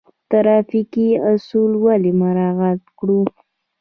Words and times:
ټرافیکي 0.29 1.07
اصول 1.31 1.71
ولې 1.85 2.11
مراعات 2.21 2.81
کړو؟ 2.97 3.21